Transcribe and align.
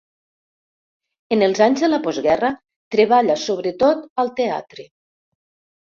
En 1.35 1.43
els 1.49 1.61
anys 1.67 1.83
de 1.85 1.89
la 1.91 1.99
postguerra, 2.09 2.51
treballa 2.97 3.39
sobretot 3.43 4.03
al 4.25 4.33
teatre. 4.41 4.87